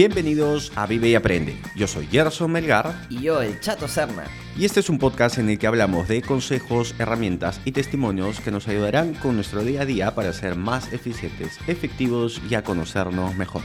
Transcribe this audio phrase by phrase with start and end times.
[0.00, 1.60] Bienvenidos a Vive y Aprende.
[1.76, 3.06] Yo soy Gerson Melgar.
[3.10, 4.24] Y yo, el Chato Serna.
[4.56, 8.50] Y este es un podcast en el que hablamos de consejos, herramientas y testimonios que
[8.50, 13.36] nos ayudarán con nuestro día a día para ser más eficientes, efectivos y a conocernos
[13.36, 13.60] mejor,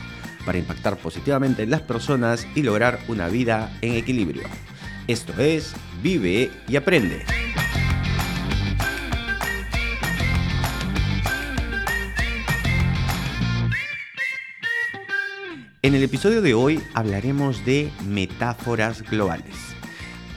[0.45, 4.43] para impactar positivamente en las personas y lograr una vida en equilibrio.
[5.07, 5.73] Esto es
[6.03, 7.23] Vive y Aprende.
[15.85, 19.55] En el episodio de hoy hablaremos de metáforas globales.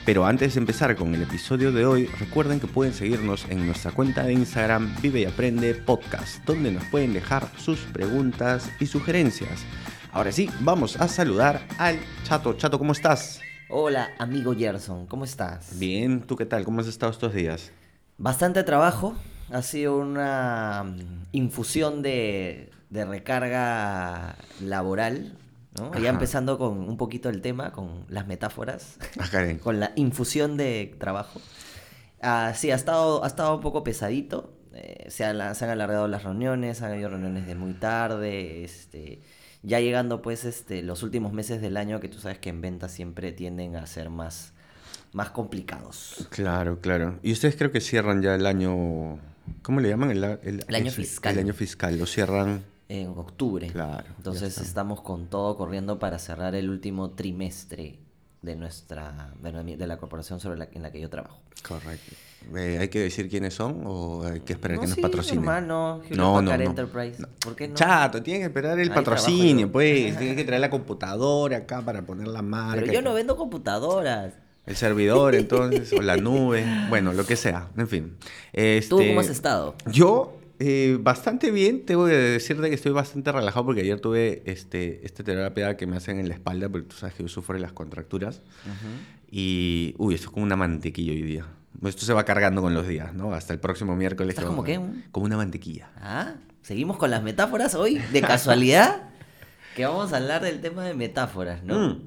[0.04, 3.92] Pero antes de empezar con el episodio de hoy, recuerden que pueden seguirnos en nuestra
[3.92, 9.64] cuenta de Instagram Vive y Aprende Podcast, donde nos pueden dejar sus preguntas y sugerencias.
[10.12, 12.52] Ahora sí, vamos a saludar al Chato.
[12.52, 13.40] Chato, ¿cómo estás?
[13.70, 15.78] Hola, amigo Gerson, ¿cómo estás?
[15.78, 16.66] Bien, ¿tú qué tal?
[16.66, 17.72] ¿Cómo has estado estos días?
[18.18, 19.14] Bastante trabajo,
[19.50, 25.36] ha sido una mm, infusión de, de recarga laboral,
[25.78, 25.92] ¿no?
[25.98, 29.28] Ya empezando con un poquito el tema, con las metáforas, Ah,
[29.62, 31.40] con la infusión de trabajo.
[32.20, 34.52] Ah, sí, ha estado, ha estado un poco pesadito.
[34.74, 38.64] eh, se, han, se han alargado las reuniones, han habido reuniones de muy tarde.
[38.64, 39.20] Este,
[39.62, 42.90] ya llegando pues este, los últimos meses del año, que tú sabes que en ventas
[42.92, 44.52] siempre tienden a ser más,
[45.12, 46.26] más complicados.
[46.30, 47.18] Claro, claro.
[47.22, 49.18] Y ustedes creo que cierran ya el año...
[49.62, 50.10] ¿Cómo le llaman?
[50.10, 51.32] El, el- El año fiscal.
[51.34, 51.98] El año fiscal.
[51.98, 52.62] Lo cierran...
[52.88, 53.66] En octubre.
[53.68, 57.98] Claro, Entonces estamos con todo corriendo para cerrar el último trimestre
[58.40, 61.40] de nuestra de la, de la corporación sobre la, en la que yo trabajo.
[61.66, 62.14] Correcto.
[62.56, 65.40] Eh, ¿Hay que decir quiénes son o hay que esperar No, que nos sí, patrocinen?
[65.40, 66.62] hermano, No, no, no.
[66.64, 67.22] Enterprise.
[67.40, 67.74] ¿Por qué no?
[67.74, 70.16] Chato, tienen que esperar el Ahí patrocinio, pues.
[70.18, 72.80] Tienen que traer la computadora acá para poner la marca.
[72.80, 74.34] Pero yo no vendo computadoras.
[74.66, 76.64] El servidor, entonces, o la nube.
[76.88, 77.68] Bueno, lo que sea.
[77.76, 78.16] En fin.
[78.52, 79.74] Este, ¿Tú cómo has estado?
[79.86, 81.84] Yo, eh, bastante bien.
[81.86, 85.96] Tengo que decirte que estoy bastante relajado porque ayer tuve este, esta terapia que me
[85.96, 88.42] hacen en la espalda, porque tú sabes que yo sufro de las contracturas.
[89.30, 91.46] Y, uy, esto es como una mantequilla hoy día.
[91.84, 93.34] Esto se va cargando con los días, ¿no?
[93.34, 94.30] Hasta el próximo miércoles.
[94.30, 94.78] ¿Estás como qué?
[94.78, 95.90] Un- Como una mantequilla.
[96.00, 99.10] Ah, seguimos con las metáforas hoy, de casualidad.
[99.76, 101.88] que vamos a hablar del tema de metáforas, ¿no?
[101.90, 102.00] Mm.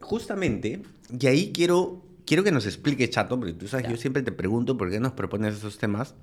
[0.00, 0.82] Justamente,
[1.18, 3.90] y ahí quiero, quiero que nos explique, Chato, porque tú sabes, Ya.
[3.92, 6.14] yo siempre te pregunto por qué nos propones esos temas.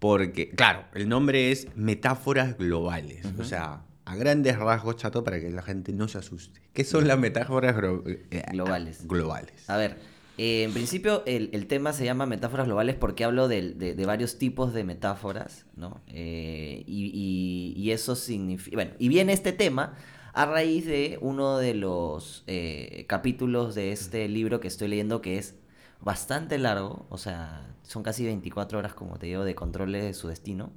[0.00, 3.24] Porque, claro, el nombre es Metáforas Globales.
[3.38, 6.60] O sea, a grandes rasgos, Chato, para que la gente no se asuste.
[6.72, 9.06] ¿Qué son las metáforas gro- eh, Globales.
[9.06, 9.68] globales?
[9.68, 9.98] A ver,
[10.38, 14.38] eh, en principio el, el tema se llama metáforas globales porque hablo de, de varios
[14.38, 16.00] tipos de metáforas, ¿no?
[16.08, 18.76] Eh, y, y- y eso significa...
[18.76, 19.96] Bueno, y viene este tema
[20.32, 25.36] a raíz de uno de los eh, capítulos de este libro que estoy leyendo que
[25.38, 25.56] es
[26.02, 30.28] bastante largo, o sea, son casi 24 horas, como te digo, de controles de su
[30.28, 30.70] destino.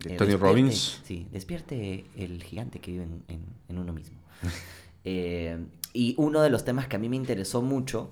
[0.00, 1.00] ¿De Eh, Tony Robbins?
[1.04, 4.18] Sí, despierte el gigante que vive en, en- en uno mismo.
[5.08, 8.10] Eh, y uno de los temas que a mí me interesó mucho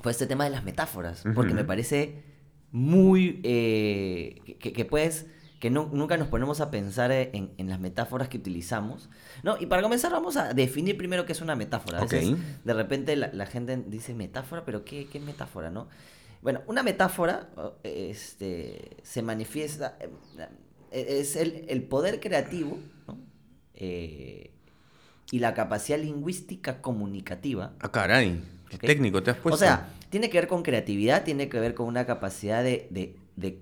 [0.00, 2.22] fue este tema de las metáforas, porque me parece
[2.72, 3.40] muy...
[3.44, 5.26] eh, que, que puedes...
[5.60, 9.08] que no- nunca nos ponemos a pensar en, en las metáforas que utilizamos.
[9.44, 11.98] No, y para comenzar vamos a definir primero qué es una metáfora.
[11.98, 12.38] A veces, Ok.
[12.64, 15.86] de repente la, la gente dice metáfora, pero ¿qué, qué metáfora, no?
[16.42, 17.50] Bueno, una metáfora
[17.84, 19.96] este, se manifiesta...
[20.00, 20.08] eh,
[21.20, 23.18] es el, el poder creativo ¿no?
[23.74, 24.50] Eh,
[25.30, 28.42] y la capacidad lingüística comunicativa Ah, caray.
[28.68, 29.54] Qué técnico te has puesto.
[29.56, 33.14] o sea, tiene que ver con creatividad, tiene que ver con una capacidad de, de-
[33.36, 33.58] de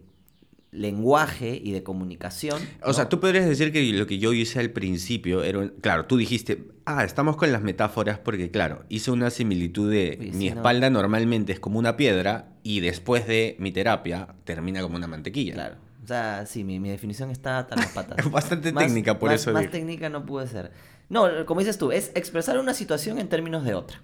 [0.70, 2.60] lenguaje y de comunicación.
[2.82, 3.08] O sea, ¿no?
[3.08, 6.68] tú podrías decir que lo que yo hice al principio era, un- claro, tú dijiste,
[6.84, 10.56] ah, estamos con las metáforas porque, claro, hice una similitud de Oye, mi no.
[10.56, 15.54] espalda normalmente es como una piedra y después de mi terapia termina como una mantequilla.
[15.54, 15.76] Claro.
[16.04, 18.18] O sea, sí, mi, mi definición está hasta las patas.
[18.30, 19.72] Bastante técnica, por más- eso Más dije.
[19.72, 20.70] técnica no puede ser.
[21.08, 24.02] No, como dices tú, es expresar una situación en términos de otra.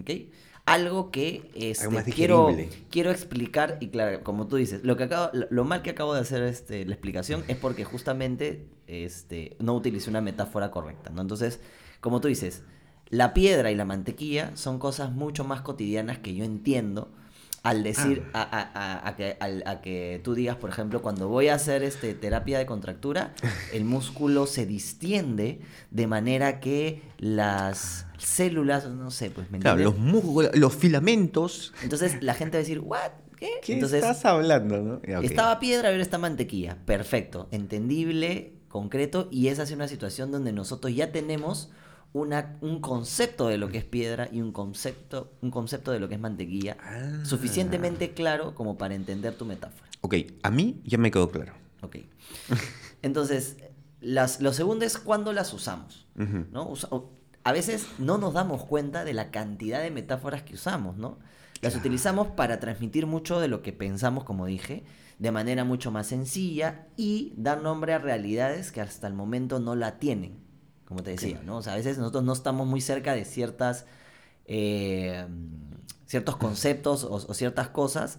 [0.00, 0.10] ¿Ok?
[0.64, 2.48] Algo que este, más quiero,
[2.88, 6.14] quiero explicar, y claro, como tú dices, lo, que acabo, lo, lo mal que acabo
[6.14, 11.20] de hacer este, la explicación es porque justamente este, no utilicé una metáfora correcta, ¿no?
[11.20, 11.60] Entonces,
[12.00, 12.62] como tú dices,
[13.08, 17.10] la piedra y la mantequilla son cosas mucho más cotidianas que yo entiendo
[17.62, 18.42] al decir, Ah.
[18.42, 18.58] a,
[19.04, 19.36] a- a- que,
[19.66, 23.34] a que tú digas, por ejemplo, cuando voy a hacer este, terapia de contractura,
[23.72, 25.60] el músculo se distiende
[25.90, 30.02] de manera que las células, no sé, pues me Claro, entiendes?
[30.04, 31.72] los músculos, los filamentos.
[31.82, 33.10] Entonces la gente va a decir, ¿what?
[33.38, 33.48] ¿Qué?
[33.62, 34.94] ¿Qué Entonces, estás hablando, no?
[34.94, 35.24] Ok.
[35.24, 36.78] estaba piedra, ahora está mantequilla.
[36.84, 41.70] Perfecto, entendible, concreto, y esa es una situación donde nosotros ya tenemos
[42.12, 46.08] una, un concepto de lo que es piedra y un concepto, un concepto de lo
[46.08, 47.24] que es mantequilla Ah.
[47.24, 49.88] suficientemente claro como para entender tu metáfora.
[50.02, 51.54] Ok, a mí ya me quedó claro.
[51.80, 51.96] Ok.
[53.02, 53.56] Entonces,
[54.00, 56.06] las, lo segundo es cuándo las usamos.
[56.14, 56.68] ¿no?
[56.68, 56.88] Usa-
[57.44, 61.18] a veces no nos damos cuenta de la cantidad de metáforas que usamos, ¿no?
[61.60, 64.84] Las utilizamos para transmitir mucho de lo que pensamos, como dije,
[65.18, 69.74] de manera mucho más sencilla y dar nombre a realidades que hasta el momento no
[69.76, 70.38] la tienen,
[70.92, 71.56] como te decía, ¿no?
[71.56, 73.86] O sea, a veces nosotros no estamos muy cerca de ciertas,
[74.46, 75.26] eh,
[76.06, 78.18] ciertos conceptos o, o ciertas cosas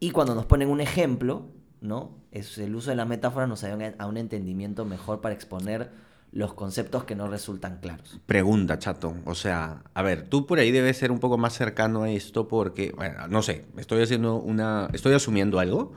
[0.00, 1.46] y cuando nos ponen un ejemplo,
[1.80, 2.16] ¿no?
[2.30, 5.90] Es el uso de la metáfora nos ayuda a un entendimiento mejor para exponer
[6.32, 8.18] los conceptos que no resultan claros.
[8.26, 9.14] Pregunta, chato.
[9.26, 12.48] O sea, a ver, tú por ahí debes ser un poco más cercano a esto
[12.48, 15.92] porque, bueno, no sé, estoy haciendo una, estoy asumiendo algo,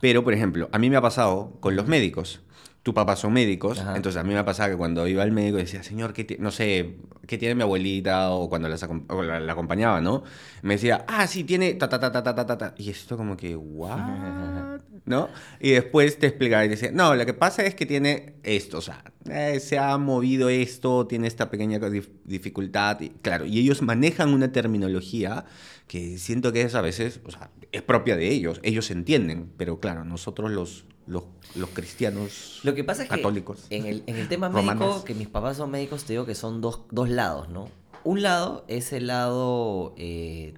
[0.00, 2.42] pero por ejemplo, a mí me ha pasado con los médicos.
[2.88, 3.96] Tu papá son médicos, Ajá.
[3.96, 6.50] entonces a mí me ha pasado que cuando iba al médico decía, señor, ¿qué no
[6.50, 6.96] sé,
[7.26, 8.30] ¿qué tiene mi abuelita?
[8.30, 10.22] O cuando las acom- o la, la acompañaba, ¿no?
[10.62, 12.74] Me decía, ah, sí, tiene ta, ta, ta, ta, ta, ta, ta.
[12.78, 13.98] Y esto como que, ¿what?
[15.04, 15.28] ¿No?
[15.60, 18.80] Y después te explicaba y decía, no, lo que pasa es que tiene esto, o
[18.80, 22.98] sea, eh, se ha movido esto, tiene esta pequeña dif- dificultad.
[23.02, 25.44] Y, claro, y ellos manejan una terminología
[25.88, 29.78] que siento que es a veces, o sea, es propia de ellos, ellos entienden, pero
[29.78, 31.24] claro, nosotros los, los,
[31.56, 33.66] los cristianos Lo que pasa es que católicos.
[33.70, 34.80] en el, en el tema Romanos.
[34.88, 37.68] médico, que mis papás son médicos, te digo que son dos, dos lados, ¿no?
[38.04, 40.54] Un lado es el lado eh,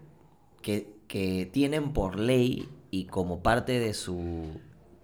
[0.63, 4.45] que, que tienen por ley y como parte de su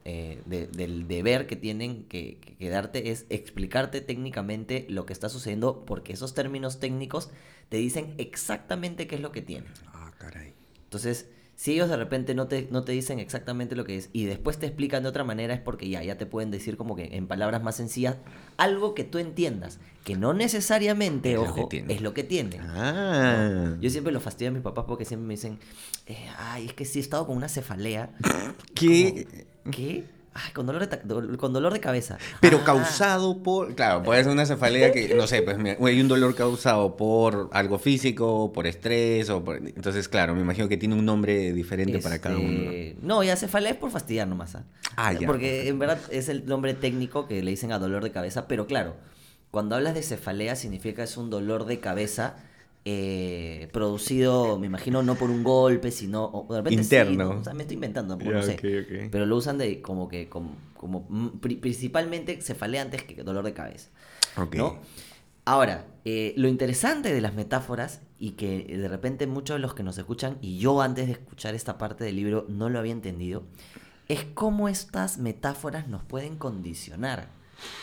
[0.05, 5.13] eh, de- del deber que tienen que, que- que darte es explicarte técnicamente lo que
[5.13, 7.31] está sucediendo porque esos términos técnicos
[7.71, 9.73] te dicen exactamente qué es lo que tienen.
[9.89, 10.53] Ah, caray.
[10.85, 14.25] Entonces, si ellos de repente no te, no te dicen exactamente lo que es y
[14.27, 17.17] después te explican de otra manera es porque ya, ya te pueden decir como que
[17.17, 18.17] en palabras más sencillas
[18.59, 21.95] algo que tú entiendas, que no necesariamente, Es lo que ojo, tiene.
[21.95, 22.59] es lo que tiene.
[22.61, 23.75] Ah.
[23.81, 25.59] Yo siempre lo fastidio a mis papás porque siempre me dicen,
[26.07, 28.11] eh, ay, es que sí he estado con una cefalea.
[28.75, 29.27] ¿Qué?
[29.65, 30.05] Como, ¿Qué?
[30.39, 32.19] Ay, con dolor de, con dolor de cabeza.
[32.41, 32.65] Pero "Ah".
[32.65, 36.97] causado por, claro, puede ser una cefalea que, no sé, pues hay un dolor causado
[36.97, 39.57] por algo físico, por estrés, o por...
[39.57, 42.71] Entonces, claro, me imagino que tiene un nombre diferente para cada uno.
[42.71, 44.57] Este, No, ya cefalea es por fastidiar nomás.
[44.57, 44.65] ¿ah?
[44.97, 45.27] Ah, ya.
[45.27, 48.67] Porque en verdad es el nombre técnico que le dicen a dolor de cabeza, pero
[48.67, 48.95] claro,
[49.51, 52.37] cuando hablas de cefalea significa que es un dolor de cabeza
[52.89, 57.35] eh, producido, me imagino, no por un golpe, sino o de repente sí, Interno.
[57.35, 57.41] ¿no?
[57.41, 59.09] O sea, me estoy inventando, no sé.
[59.11, 63.45] Pero lo usan de como que como, como mm, pri- principalmente cefalea antes que dolor
[63.45, 63.91] de cabeza.
[64.37, 64.55] Ok.
[64.55, 64.79] ¿no?
[65.45, 69.83] Ahora, eh, lo interesante de las metáforas y que de repente muchos de los que
[69.83, 73.43] nos escuchan, y yo antes de escuchar esta parte del libro no lo había entendido,
[74.09, 77.29] es cómo estas metáforas nos pueden condicionar.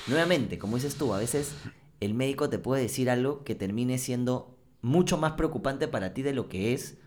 [0.08, 1.54] Nuevamente, como dices tú, a veces
[2.00, 4.53] el médico te puede decir algo que termine siendo
[4.84, 6.98] mucho más preocupante para ti de lo que es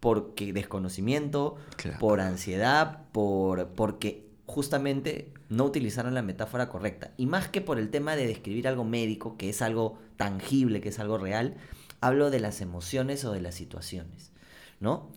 [0.00, 1.98] porque desconocimiento, Claro.
[2.00, 7.12] por ansiedad, por porque justamente no utilizaron la metáfora correcta.
[7.16, 10.88] Y más que por el tema de describir algo médico, que es algo tangible, que
[10.90, 11.54] es algo real,
[12.00, 14.32] hablo de las emociones o de las situaciones,
[14.80, 15.08] ¿no?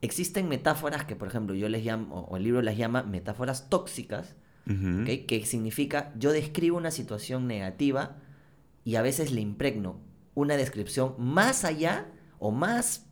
[0.00, 4.34] Existen metáforas que, por ejemplo, yo les llamo, o- el libro las llama metáforas tóxicas,
[4.66, 8.16] que significa yo describo una situación negativa
[8.84, 9.96] y a veces le impregno
[10.34, 12.06] una descripción más allá
[12.38, 13.06] o más,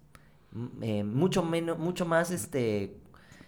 [0.52, 2.96] mm, eh, mucho menos, mucho más este,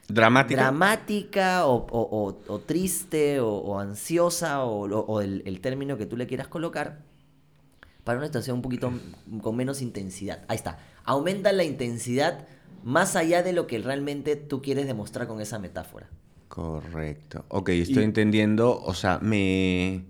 [0.09, 0.61] Dramática.
[0.61, 6.27] dramática o, o- o- o triste o, ansiosa o, el, el término que tú le
[6.27, 7.01] quieras colocar
[8.05, 8.93] para una situación un poquito
[9.43, 10.43] con menos intensidad.
[10.49, 10.79] Ahí está.
[11.05, 12.47] Aumenta la intensidad
[12.85, 16.09] más allá de lo que realmente tú quieres demostrar con esa metáfora.
[16.49, 17.45] Correcto.
[17.49, 18.79] Ok, estoy Y- entendiendo.
[18.83, 20.05] O sea, me.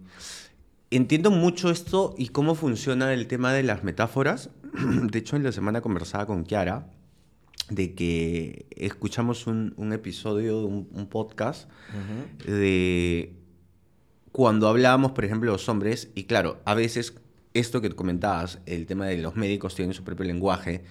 [0.92, 4.50] Entiendo mucho esto y cómo funciona el tema de las metáforas.
[5.10, 6.90] De hecho, en la semana conversaba con Kiara
[7.70, 11.70] de que escuchamos un, un episodio de un, un podcast
[12.46, 13.34] de
[14.32, 17.14] cuando hablábamos, por ejemplo, los hombres, y claro, a veces
[17.54, 20.84] esto que comentabas, el tema de los médicos tienen su propio lenguaje,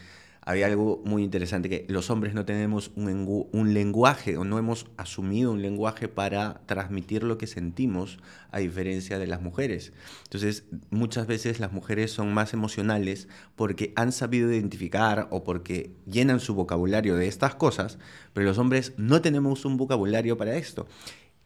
[0.44, 4.58] había algo muy interesante que los hombres no tenemos un, engu- un lenguaje o no
[4.58, 8.18] hemos asumido un lenguaje para transmitir lo que sentimos
[8.50, 9.94] a diferencia de las mujeres.
[10.24, 16.40] Entonces, muchas veces las mujeres son más emocionales porque han sabido identificar o porque llenan
[16.40, 18.00] su vocabulario de estas cosas,
[18.34, 20.88] pero los hombres no tenemos un vocabulario para esto.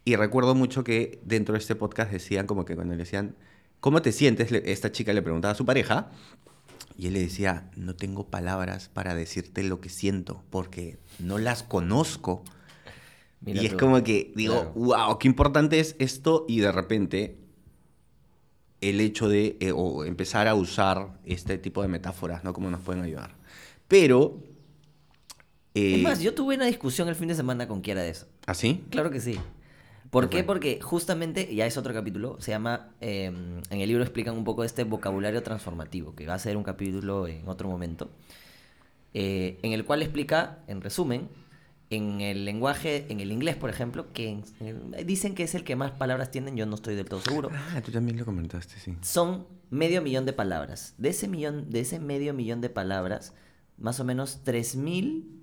[0.05, 3.35] Y recuerdo mucho que dentro de este podcast decían como que cuando le decían,
[3.81, 4.51] ¿cómo te sientes?
[4.51, 6.11] Esta chica le preguntaba a su pareja
[6.97, 11.63] y él le decía, no tengo palabras para decirte lo que siento porque no las
[11.63, 12.43] conozco.
[13.41, 14.73] Mira y es como que digo, Claro.
[14.75, 17.37] wow, qué importante es esto y de repente
[18.81, 22.53] el hecho de eh, o empezar a usar este tipo de metáforas, ¿no?
[22.53, 23.35] Cómo nos pueden ayudar.
[23.87, 24.41] Pero...
[25.73, 28.27] eh, Es más, yo tuve una discusión el fin de semana con Kiara de eso.
[28.45, 28.83] ¿Así?
[28.89, 29.39] Claro que sí.
[30.09, 30.43] ¿Por qué?
[30.43, 34.63] Porque justamente, ya es otro capítulo, se llama, eh, en el libro explican un poco
[34.63, 38.09] este vocabulario transformativo, que va a ser un capítulo en otro momento,
[39.13, 41.29] eh, en el cual explica, en resumen,
[41.89, 45.63] en el lenguaje, en el inglés, por ejemplo, que en- en- dicen que es el
[45.63, 47.49] que más palabras tienen, yo no estoy del todo seguro.
[47.53, 48.95] Ah, tú también lo comentaste, sí.
[49.01, 50.95] Son medio millón de palabras.
[50.97, 53.33] De ese millón, de ese medio millón de palabras,
[53.77, 55.41] más o menos 3.000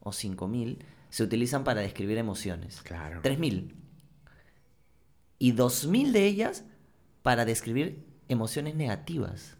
[0.00, 0.78] o 5.000
[1.10, 2.80] se utilizan para describir emociones.
[2.82, 3.20] Claro.
[3.22, 3.74] 3.000.
[5.38, 6.64] Y 2.000 de ellas
[7.22, 9.56] para describir emociones negativas.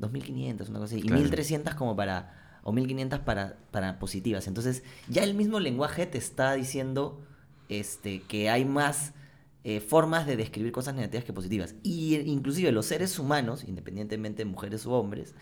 [0.00, 1.02] 2.500, una cosa así.
[1.02, 1.22] Claro.
[1.22, 2.36] Y 1.300 como para...
[2.62, 4.46] O 1.500 para, para positivas.
[4.46, 7.24] Entonces, ya el mismo lenguaje te está diciendo
[7.70, 9.14] este, que hay más
[9.62, 11.74] eh, formas de describir cosas negativas que positivas.
[11.82, 15.34] Y inclusive los seres humanos, independientemente de mujeres u hombres,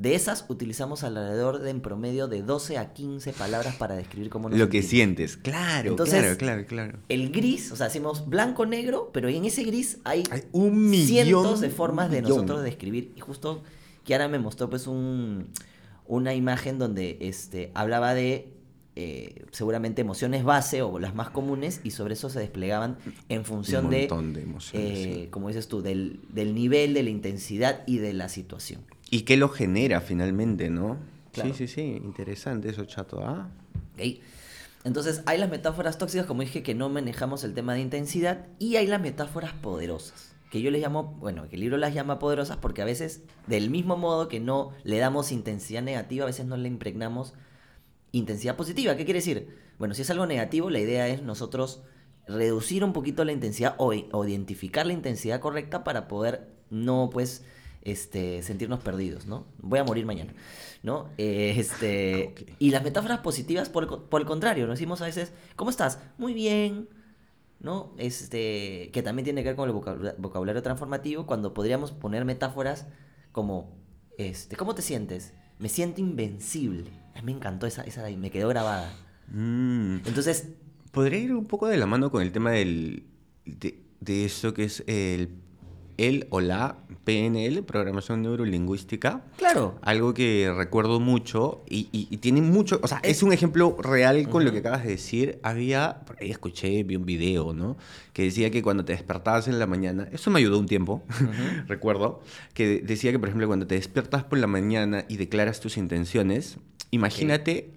[0.00, 4.48] de esas utilizamos alrededor de en promedio de 12 a 15 palabras para describir cómo
[4.48, 6.98] nos Lo que sientes, claro, Entonces, claro, claro, claro.
[7.10, 11.60] El gris, o sea, decimos blanco-negro, pero en ese gris hay, Hay un millón, cientos
[11.60, 13.12] de formas de nosotros describir.
[13.14, 13.62] Y justo
[14.04, 15.48] Kiara me mostró pues un,
[16.06, 18.54] una imagen donde este, hablaba de
[18.96, 22.96] eh, seguramente emociones base o las más comunes y sobre eso se desplegaban
[23.28, 25.28] en función Un de, montón de emociones, eh, sí.
[25.30, 28.80] como dices tú, del, del nivel, de la intensidad y de la situación.
[29.10, 30.98] ¿Y qué lo genera finalmente, no?
[31.32, 31.52] Claro.
[31.52, 33.20] Sí, sí, sí, interesante eso, chato.
[33.24, 33.48] Ah,
[33.94, 34.20] ¿ok?
[34.84, 38.76] Entonces, hay las metáforas tóxicas, como dije, que no manejamos el tema de intensidad, y
[38.76, 42.56] hay las metáforas poderosas, que yo les llamo, bueno, que el libro las llama poderosas
[42.56, 46.56] porque a veces, del mismo modo que no le damos intensidad negativa, a veces no
[46.56, 47.34] le impregnamos
[48.12, 48.96] intensidad positiva.
[48.96, 49.56] ¿Qué quiere decir?
[49.78, 51.82] Bueno, si es algo negativo, la idea es nosotros
[52.26, 57.44] reducir un poquito la intensidad o, o identificar la intensidad correcta para poder no, pues,
[57.82, 59.46] este, sentirnos perdidos, ¿no?
[59.62, 60.32] Voy a morir mañana,
[60.82, 61.08] ¿no?
[61.18, 62.50] Eh, este, Ok.
[62.58, 65.98] Y las metáforas positivas, por, por el contrario, nos decimos a veces, ¿cómo estás?
[66.18, 66.88] Muy bien,
[67.60, 67.92] ¿no?
[67.98, 72.86] Este, que también tiene que ver con el vocabula- vocabulario transformativo, cuando podríamos poner metáforas
[73.32, 73.70] como,
[74.18, 75.32] este, ¿cómo te sientes?
[75.58, 76.90] Me siento invencible.
[77.14, 78.92] A mí me encantó esa, esa de ahí, me quedó grabada.
[79.28, 79.96] mm.
[80.06, 80.48] Entonces,
[80.92, 83.04] Podría ir un poco de la mano con el tema del,
[83.44, 85.28] de, de eso que es el,
[86.08, 89.22] el o la PNL, Programación Neurolingüística.
[89.36, 93.76] claro, Algo que recuerdo mucho y, y- y tiene mucho, o sea, es un ejemplo
[93.80, 95.38] real con lo que acabas de decir.
[95.42, 97.76] Había, por ahí escuché, vi un video, ¿no?
[98.12, 101.02] Que decía que cuando te despertabas en la mañana, eso me ayudó un tiempo,
[101.66, 102.20] recuerdo,
[102.54, 106.58] que decía que, por ejemplo, cuando te despiertas por la mañana y declaras tus intenciones,
[106.90, 107.72] imagínate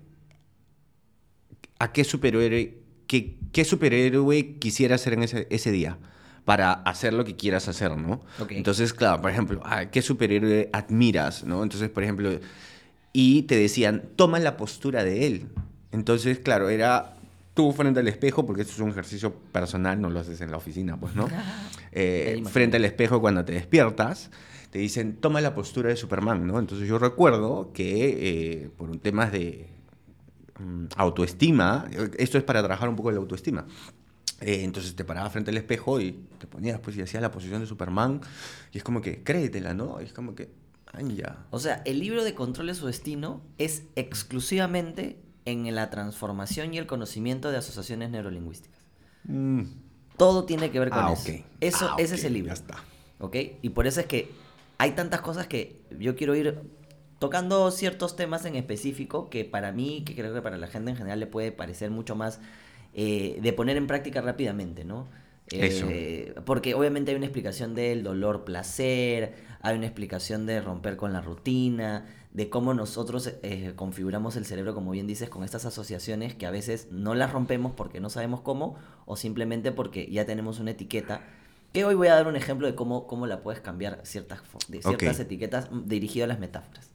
[1.80, 2.77] a qué superhéroe,
[3.08, 5.98] qué, qué superhéroe quisiera ser en ese, ese día
[6.46, 8.22] para hacer lo que quieras hacer, ¿no?
[8.40, 8.52] Ok.
[8.52, 11.64] Entonces, claro, por ejemplo, ¿a qué superhéroe admiras, no?
[11.64, 12.32] Entonces, por ejemplo,
[13.14, 15.48] y te decían, toma la postura de él.
[15.92, 17.14] Entonces, claro, era
[17.54, 20.58] tú frente al espejo, porque esto es un ejercicio personal, no lo haces en la
[20.58, 21.28] oficina, pues, ¿no?
[21.96, 24.32] Eh, frente al espejo cuando te despiertas,
[24.72, 26.58] te dicen, toma la postura de Superman, ¿no?
[26.58, 29.70] Entonces yo recuerdo que eh, por un tema de
[30.58, 31.86] mm, autoestima,
[32.18, 33.68] esto es para trabajar un poco la autoestima.
[34.42, 37.62] Eh, entonces te parabas frente al espejo y te ponías pues y hacías la posición
[37.62, 38.22] de Superman
[38.72, 40.02] y es como que créetela, ¿no?
[40.02, 40.50] Y es como que,
[40.92, 41.46] ay, ya.
[41.52, 46.78] o sea, el libro de Control de su Destino es exclusivamente en la transformación y
[46.78, 48.80] el conocimiento de asociaciones neurolingüísticas.
[49.25, 49.63] Mm,
[50.18, 51.32] Todo tiene que ver con ah, eso.
[51.32, 51.46] ok.
[51.62, 52.48] Eso, Ah, ese es el libro.
[52.48, 52.75] Ya está.
[53.20, 53.36] ¿Ok?
[53.62, 54.32] Y por eso es que
[54.78, 56.60] hay tantas cosas que yo quiero ir
[57.20, 60.98] tocando ciertos temas en específico que para mí, que creo que para la gente en
[60.98, 62.40] general le puede parecer mucho más
[62.94, 65.08] eh, de poner en práctica rápidamente, ¿no?
[65.48, 65.88] Eso.
[65.90, 71.14] Eh, porque obviamente hay una explicación del dolor placer, hay una explicación de romper con
[71.14, 76.34] la rutina, de cómo nosotros eh, configuramos el cerebro, como bien dices, con estas asociaciones
[76.34, 80.60] que a veces no las rompemos porque no sabemos cómo o simplemente porque ya tenemos
[80.60, 81.22] una etiqueta.
[81.74, 84.82] Que hoy voy a dar un ejemplo de cómo, cómo la puedes cambiar ciertas, de
[84.82, 86.90] ciertas etiquetas mm, dirigido a las metáforas.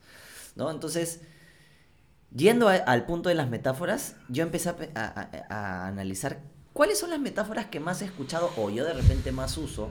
[0.56, 0.70] ¿no?
[0.70, 1.22] Entonces,
[2.34, 6.40] yendo a- al punto de las metáforas, yo empecé a, analizar
[6.72, 9.90] cuáles son las metáforas que más he escuchado o yo de repente más uso.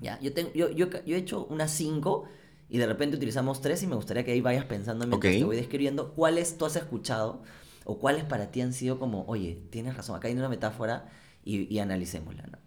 [0.00, 2.24] Ya, yo, tengo, yo, yo, yo he hecho unas cinco
[2.68, 5.38] y de repente utilizamos tres y me gustaría que ahí vayas pensando mientras Ok.
[5.38, 7.42] te voy describiendo cuáles tú has escuchado
[7.84, 11.08] o cuáles para ti han sido como, oye, tienes razón, acá hay una metáfora
[11.44, 12.42] y, y analicémosla.
[12.50, 12.58] ¿no?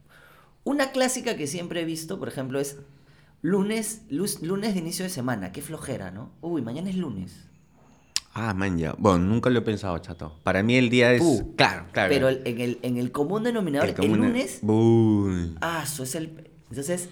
[0.63, 2.77] Una clásica que siempre he visto, por ejemplo, es
[3.41, 6.31] lunes, lunes de inicio de semana, qué flojera, ¿no?
[6.39, 7.48] Uy, mañana es lunes.
[8.41, 8.95] Ah, man, ya.
[8.97, 10.39] Bueno, nunca lo he pensado, chato.
[10.43, 11.21] Para mí el día es...
[11.21, 12.09] Uh, claro, claro.
[12.13, 15.55] Pero el- en, el, en el común denominador, el, común- lunes, Uy.
[15.61, 16.47] ah, eso es el...
[16.69, 17.09] Entonces,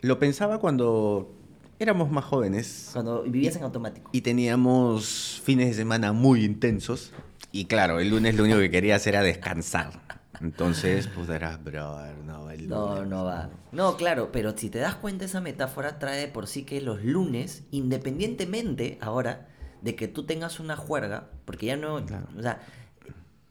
[0.00, 1.34] Lo pensaba cuando
[1.78, 4.08] éramos más jóvenes cuando vivías en automático.
[4.12, 7.12] y teníamos fines de semana muy intensos.
[7.50, 9.90] Y claro, el lunes lo único que quería hacer era descansar.
[10.40, 13.50] Entonces, pues era, brother, no va el No, lunes, no va.
[13.72, 17.64] No, claro, pero si te das cuenta, esa metáfora trae por sí que los lunes,
[17.70, 19.48] independientemente ahora
[19.82, 22.04] de que tú tengas una juerga, porque ya no.
[22.06, 22.26] Claro.
[22.38, 22.60] O sea,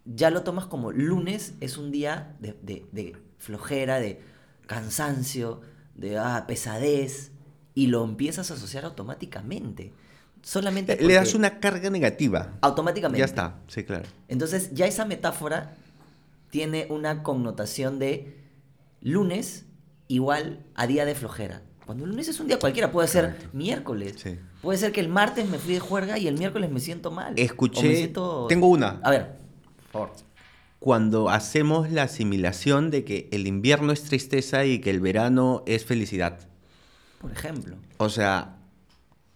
[0.06, 4.22] ya lo tomas como lunes es un día de, de- de flojera, de
[4.68, 5.62] cansancio,
[5.96, 7.32] de ah, pesadez,
[7.76, 9.94] y lo empiezas a asociar automáticamente.
[10.42, 10.98] Solamente.
[11.00, 12.54] Le das una carga negativa.
[12.62, 13.20] Automáticamente.
[13.20, 14.06] Ya está, sí, claro.
[14.28, 15.76] Entonces, ya esa metáfora
[16.50, 18.38] tiene una connotación de
[19.02, 19.66] lunes
[20.08, 21.62] igual a día de flojera.
[21.86, 23.50] Cuando el lunes es un día cualquiera, puede ser Correcto.
[23.54, 24.16] miércoles.
[24.18, 24.38] Sí.
[24.62, 27.34] Puede ser que el martes me fui de juerga y el miércoles me siento mal.
[27.36, 29.00] Escuché- O me siento- tengo una.
[29.04, 29.36] A ver,
[29.92, 30.12] por favor.
[30.80, 35.86] Cuando hacemos la asimilación de que el invierno es tristeza y que el verano es
[35.86, 36.40] felicidad.
[37.20, 37.76] Por ejemplo.
[37.98, 38.56] O sea,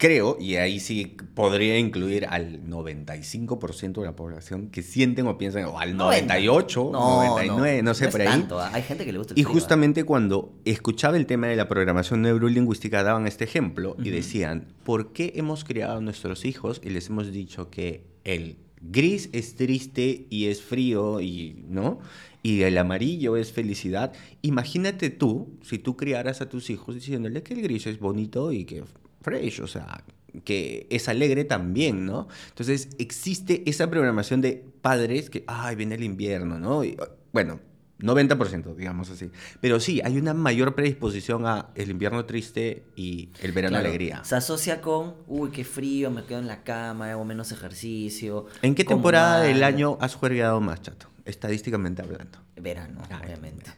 [0.06, 5.66] creo, y ahí sí podría incluir al 95% de la población que sienten o piensan,
[5.66, 8.28] o al 98, 99, no, sé, es por ahí.
[8.28, 8.70] tanto, ¿ah?
[8.74, 9.54] Hay gente que le gusta el Y frío, ¿ah?
[9.60, 14.12] justamente cuando escuchaba el tema de la programación neurolingüística daban este ejemplo y Ujú.
[14.12, 19.30] decían, ¿por qué hemos criado a nuestros hijos y les hemos dicho que el gris
[19.34, 22.00] es triste y es frío y no?
[22.44, 24.14] Y el amarillo es felicidad.
[24.44, 28.66] Imagínate tú, si tú criaras a tus hijos diciéndole que el gris es bonito y
[28.66, 28.84] que
[29.26, 30.04] fresh, o sea,
[30.44, 32.28] que es alegre también, ¿no?
[32.50, 36.84] Entonces existe esa programación de padres que, ay, viene el invierno, ¿no?
[36.84, 36.96] Y,
[37.34, 37.60] bueno,
[38.00, 39.32] 90%, digamos así.
[39.62, 44.24] Pero sí, hay una mayor predisposición a el invierno triste y el verano Claro, alegría.
[44.26, 48.48] Se asocia con, uy, qué frío, me quedo en la cama, hago menos ejercicio.
[48.62, 51.08] ¿En qué temporada del año has juergado más, chato?
[51.24, 52.38] Estadísticamente hablando.
[52.58, 53.72] Verano, Ah, obviamente.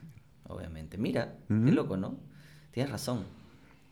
[0.48, 0.98] Obviamente.
[0.98, 1.66] Mira, Ujú.
[1.66, 2.20] qué loco, ¿no?
[2.72, 3.37] Tienes razón.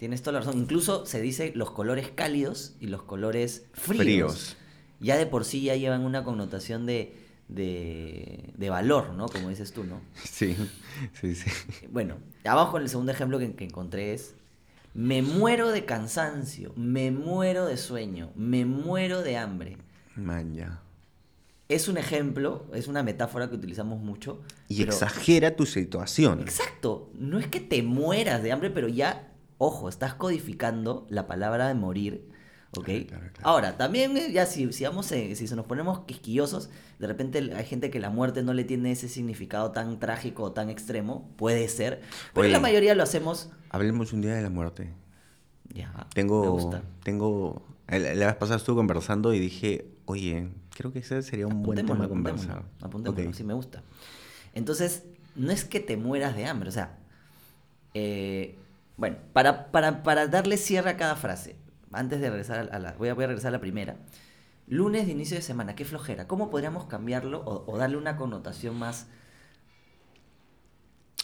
[0.05, 0.59] Tienes toda la razón.
[0.59, 3.97] Incluso se dice los colores cálidos y los colores fríos.
[4.03, 4.57] Fríos.
[4.99, 7.15] Ya de por sí ya llevan una connotación de,
[7.47, 9.27] de, de valor, ¿no?
[9.27, 9.99] Como dices tú, ¿no?
[10.23, 10.55] Sí,
[11.19, 11.49] sí, sí.
[11.91, 14.35] Bueno, abajo en el segundo ejemplo que, que encontré es,
[14.93, 19.77] me muero de cansancio, me muero de sueño, me muero de hambre.
[20.15, 20.81] Man, ya.
[21.67, 24.43] Es un ejemplo, es una metáfora que utilizamos mucho.
[24.67, 26.41] Y pero- exagera tu situación.
[26.41, 31.67] Exacto, no es que te mueras de hambre, pero ya, ojo, estás codificando la palabra
[31.67, 32.27] de morir,
[32.77, 32.85] ¿ok?
[32.85, 33.49] Claro, claro, claro.
[33.49, 37.37] Ahora, también eh, ya si, si, vamos, eh, si se nos ponemos quisquillosos, de repente
[37.55, 41.29] hay gente que la muerte no le tiene ese significado tan trágico o tan extremo,
[41.37, 42.01] puede ser,
[42.33, 42.51] pero Oye.
[42.53, 44.93] la mayoría lo hacemos, Hablemos un día de la muerte.
[45.73, 46.81] ya, me Tengo, gusta.
[47.03, 51.61] tengo, la la vez pasada estuve conversando y dije, oye, creo que ese sería un
[51.63, 52.57] buen tema conversar.
[52.59, 53.35] apuntémoslo, apuntémoslo, Ok.
[53.35, 53.83] sí me gusta.
[54.53, 55.03] Entonces,
[55.35, 56.97] no es que te mueras de hambre, o sea,
[57.93, 58.55] eh,
[58.97, 61.55] bueno, para, para, para darle cierre a cada frase,
[61.91, 63.97] antes de regresar a la, voy a, voy a regresar a la primera.
[64.67, 66.27] Lunes de inicio de semana, qué flojera.
[66.27, 69.07] ¿Cómo podríamos cambiarlo o, o darle una connotación más?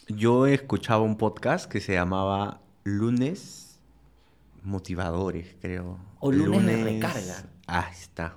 [0.08, 3.80] Yo escuchaba un podcast que se llamaba Lunes
[4.64, 5.98] Motivadores, creo.
[6.20, 7.46] O lunes de recarga.
[7.66, 8.36] Ah, está.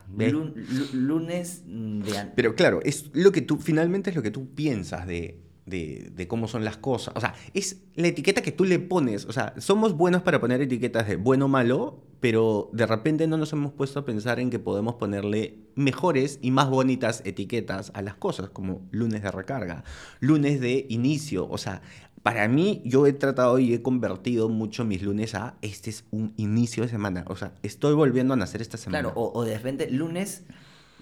[0.92, 2.30] lunes de...
[2.34, 6.48] Pero claro, es lo que tú, finalmente es lo que tú piensas de, de, cómo
[6.48, 7.14] son las cosas.
[7.16, 9.24] O sea, es la etiqueta que tú le pones.
[9.26, 13.36] O sea, somos buenos para poner etiquetas de bueno o malo, pero de repente no
[13.36, 18.02] nos hemos puesto a pensar en que podemos ponerle mejores y más bonitas etiquetas a
[18.02, 19.84] las cosas, como lunes de recarga,
[20.20, 21.48] lunes de inicio.
[21.48, 21.82] O sea,
[22.24, 26.32] para mí, yo he tratado y he convertido mucho mis lunes a este es un
[26.38, 27.24] inicio de semana.
[27.28, 29.02] O sea, estoy volviendo a nacer esta semana.
[29.02, 30.44] Claro, o, de repente lunes,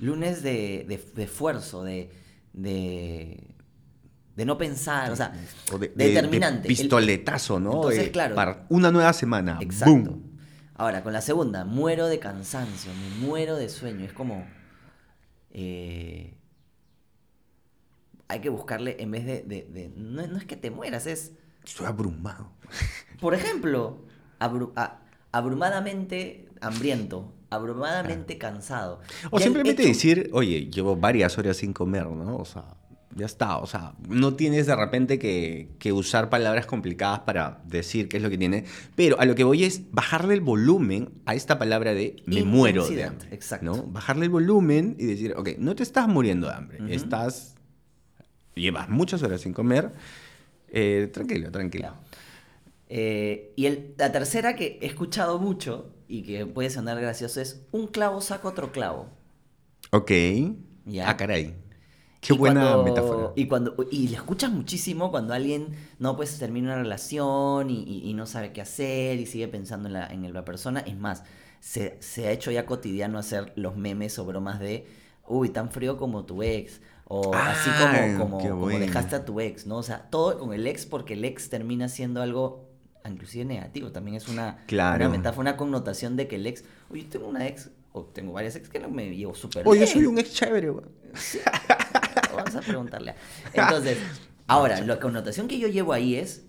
[0.01, 2.11] lunes de, de, esfuerzo, de,
[4.37, 5.33] de no pensar, o sea,
[5.73, 6.69] O de, de- de determinante.
[6.69, 7.75] Pistoletazo, ¿no?
[7.75, 8.35] Entonces, Eh, claro.
[8.35, 9.59] Para una nueva semana.
[9.61, 9.93] Exacto.
[9.93, 10.23] ¡Boom!
[10.75, 14.05] Ahora, con la segunda, muero de cansancio, me muero de sueño.
[14.05, 14.45] Es como.
[15.51, 16.39] eh,
[18.29, 19.43] hay que buscarle en vez de.
[19.43, 21.33] de- de- no, no es que te mueras, es.
[21.65, 22.51] Estoy abrumado.
[23.21, 24.05] Por ejemplo,
[24.41, 29.01] abru- a- abrumadamente hambriento, abrumadamente cansado.
[29.31, 32.37] O simplemente hecho- decir, oye, llevo varias horas sin comer, ¿no?
[32.37, 32.65] O sea,
[33.15, 33.59] ya está.
[33.59, 38.23] O sea, no tienes de repente que, que usar palabras complicadas para decir qué es
[38.23, 38.65] lo que tiene.
[38.95, 42.87] Pero a lo que voy es bajarle el volumen a esta palabra de me muero
[42.89, 43.29] de hambre.
[43.31, 43.65] exacto.
[43.67, 43.83] ¿no?
[43.85, 46.79] Bajarle el volumen y decir, ok, no te estás muriendo de hambre.
[46.89, 47.55] Estás.
[48.55, 49.93] Llevas muchas horas sin comer.
[50.69, 51.95] Eh, tranquilo, tranquilo.
[52.89, 57.63] Eh, y el- la tercera que he escuchado mucho y que puede sonar gracioso es
[57.73, 59.09] un clavo saca otro clavo.
[59.91, 60.11] Ok.
[60.85, 61.09] Ya.
[61.09, 61.55] Ah, caray.
[62.23, 63.33] Qué Y buena cuando- metáfora.
[63.35, 68.09] Y, cuando, y le escuchas muchísimo cuando alguien no pues termina una relación y, y-
[68.09, 70.81] y no sabe qué hacer y sigue pensando en la, en la persona.
[70.81, 71.25] Es más,
[71.59, 74.87] se, se ha hecho ya cotidiano hacer los memes o bromas de,
[75.27, 76.81] uy, tan frío como tu ex.
[77.15, 79.79] O así Ah, como, como, dejaste a tu ex, ¿no?
[79.79, 82.69] O sea, todo con el ex porque el ex termina siendo algo
[83.05, 83.91] inclusive negativo.
[83.91, 85.05] También es una, Claro.
[85.07, 88.55] una metáfora, una connotación de que el ex, oye, tengo una ex, o tengo varias
[88.57, 89.89] ex que no me llevo súper Oye, bien.
[89.89, 90.87] yo soy un ex chévere, güey.
[92.35, 93.15] Vamos a preguntarle.
[93.53, 93.99] Entonces,
[94.47, 96.45] ahora, la connotación que yo llevo ahí es,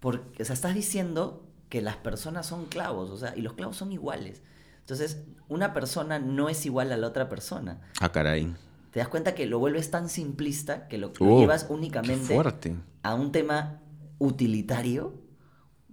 [0.00, 3.76] porque, o sea, estás diciendo que las personas son clavos, o sea, y los clavos
[3.76, 4.42] son iguales.
[4.80, 7.80] Entonces, una persona no es igual a la otra persona.
[8.00, 8.52] Ah, caray.
[8.90, 12.36] Te das cuenta que lo vuelves tan simplista que lo, lo Oh, llevas únicamente
[13.02, 13.80] a un tema
[14.18, 15.14] utilitario,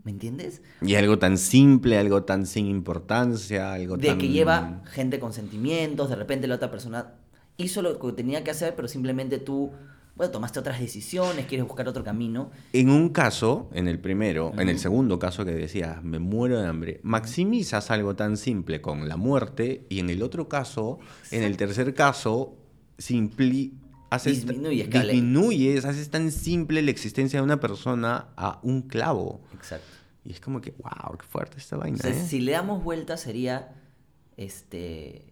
[0.04, 0.62] ¿me entiendes?
[0.82, 4.18] Y algo tan simple, algo tan sin importancia, algo De tan...
[4.18, 7.14] que lleva gente con sentimientos, de repente la otra persona
[7.60, 9.72] hizo lo que tenía que hacer, pero simplemente tú,
[10.16, 12.52] bueno, tomaste otras decisiones, quieres buscar otro camino.
[12.74, 16.68] En un caso, en el primero, en el segundo caso que decías, me muero de
[16.68, 21.00] hambre, maximizas algo tan simple con la muerte y en el otro caso,
[21.32, 22.56] en el tercer caso,
[22.98, 23.74] simpli
[24.10, 29.42] haces Disminuyes, disminuyes, haces tan simple la existencia de una persona a un clavo.
[29.54, 29.86] Exacto.
[30.26, 32.00] Y es como que, wow, qué fuerte esta vaina.
[32.04, 32.26] ¿eh?
[32.28, 33.76] si le damos vuelta sería,
[34.38, 35.29] este...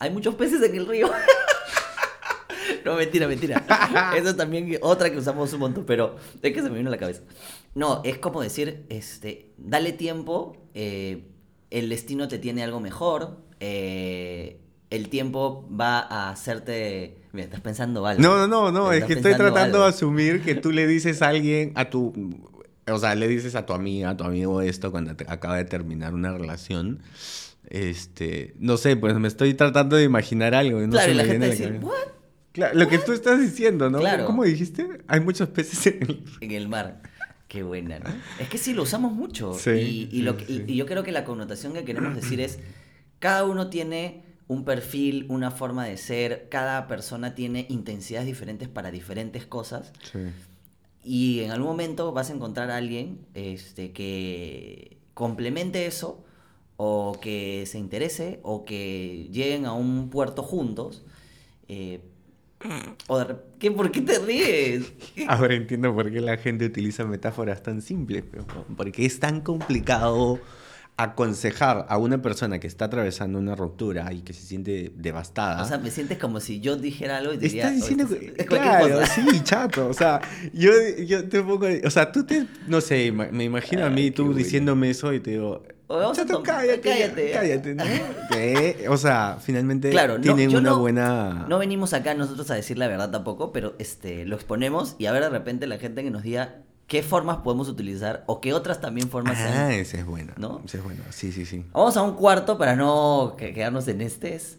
[0.00, 1.08] Hay muchos peces en el río.
[2.84, 3.64] no, mentira, mentira.
[4.16, 6.98] Eso también otra que usamos un montón, pero es que se me vino a la
[6.98, 7.22] cabeza.
[7.74, 11.24] No, es como decir, este, dale tiempo, eh,
[11.70, 14.60] el destino te tiene algo mejor, eh,
[14.90, 17.16] el tiempo va a hacerte...
[17.32, 18.20] Mira, estás pensando algo.
[18.20, 19.84] No, no, no, no, es que estoy tratando de algo.
[19.84, 22.12] asumir que tú le dices a alguien, a tu,
[22.88, 25.64] o sea, le dices a tu amiga, a tu amigo esto cuando te- acaba de
[25.64, 27.00] terminar una relación.
[27.68, 30.82] Este, no sé, pues me estoy tratando de imaginar algo.
[30.82, 31.86] y No Claro, se y la me gente viene cabeza.
[31.86, 32.12] ¿what?
[32.52, 34.00] Claro, lo que tú estás diciendo, ¿no?
[34.00, 34.26] Claro.
[34.26, 34.86] ¿Cómo dijiste?
[35.06, 36.24] Hay muchos peces en el...
[36.40, 37.00] En el mar.
[37.46, 38.10] Qué buena, ¿no?
[38.38, 39.54] Es que sí, lo usamos mucho.
[39.54, 40.64] Sí, y, y lo que- sí.
[40.66, 42.58] y yo creo que la connotación que queremos decir es,
[43.18, 48.90] cada uno tiene un perfil, una forma de ser, cada persona tiene intensidades diferentes para
[48.90, 49.92] diferentes cosas.
[51.04, 56.24] Y en algún momento vas a encontrar a alguien este, que complemente eso,
[56.82, 61.04] o que se interese, o que lleguen a un puerto juntos.
[61.68, 62.00] eh,
[63.06, 63.22] o
[63.58, 63.70] ¿Qué?
[63.70, 64.90] ¿Por qué te ríes?
[65.28, 68.46] Ahora entiendo por qué la gente utiliza metáforas tan simples, pero
[68.78, 70.38] porque es tan complicado
[70.96, 75.62] aconsejar a una persona que está atravesando una ruptura y que se siente devastada.
[75.62, 77.64] O sea, me sientes como si yo dijera algo y te diría...
[77.72, 79.06] Estás diciendo "Oh, que, esto es claro, cosa".
[79.14, 80.20] sí, chato, o sea,
[80.54, 80.70] yo,
[81.06, 84.38] yo te pongo, o sea, tú te, no sé, me imagino a mí tú bueno.
[84.38, 85.62] diciéndome eso y te digo,
[85.92, 87.30] O vamos a chato, tom- cállate, cállate.
[87.32, 88.92] cállate, ¿no?
[88.92, 91.46] O sea, finalmente Claro, no, tienen una no- buena...
[91.48, 95.12] No venimos acá nosotros a decir la verdad tampoco, pero este, lo exponemos y a
[95.12, 98.80] ver de repente la gente que nos diga qué formas podemos utilizar o qué otras
[98.80, 99.78] también formas ah, hay.
[99.80, 100.62] ese es bueno, ¿No?
[100.64, 101.64] Ese es bueno, sí, sí, sí.
[101.72, 104.36] Vamos a un cuarto para no que- quedarnos en este.
[104.36, 104.58] Es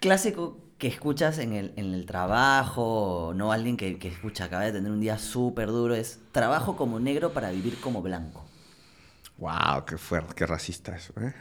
[0.00, 4.72] clásico que escuchas en el, en el trabajo, no alguien que, que escucha, acaba de
[4.72, 8.44] tener un día súper duro, es trabajo como negro para vivir como blanco.
[9.40, 11.32] Wow, qué fuerte, qué racista eso, ¿eh?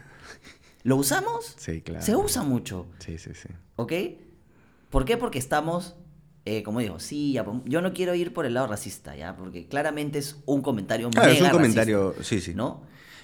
[0.84, 1.54] ¿Lo usamos?
[1.58, 2.04] Sí, claro.
[2.06, 2.88] Se usa mucho.
[3.00, 3.50] Sí, sí, sí.
[3.76, 3.94] ¿Ok?
[4.90, 5.18] ¿Por qué?
[5.18, 5.96] Porque estamos,
[6.46, 9.36] eh, como digo, sí, ya, yo no quiero ir por el lado racista, ¿ya?
[9.36, 12.54] Porque claramente es un comentario Claro, es un comentario, racista, sí, sí.
[12.56, 12.82] ¿no?